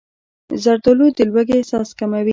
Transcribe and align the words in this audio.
زردالو 0.63 1.07
د 1.17 1.19
لوږې 1.31 1.55
احساس 1.57 1.89
کموي. 1.99 2.29